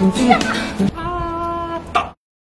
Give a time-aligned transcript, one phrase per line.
[0.00, 0.10] 你
[0.86, 0.91] 去